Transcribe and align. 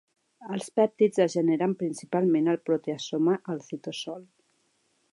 Els 0.55 0.69
pèptids 0.79 1.21
es 1.25 1.35
generen 1.35 1.77
principalment 1.83 2.51
el 2.55 2.59
proteasoma 2.71 3.39
al 3.55 3.65
citosol. 3.71 4.29